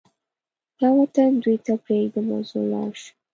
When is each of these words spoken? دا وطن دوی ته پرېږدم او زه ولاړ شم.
دا 0.79 0.87
وطن 0.99 1.29
دوی 1.43 1.57
ته 1.65 1.73
پرېږدم 1.83 2.27
او 2.35 2.41
زه 2.49 2.55
ولاړ 2.63 2.91
شم. 3.01 3.15